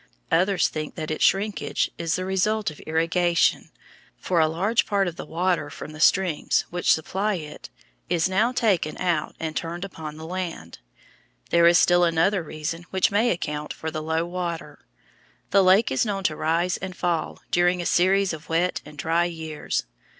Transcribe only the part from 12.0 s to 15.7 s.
another reason which may account for the low water. The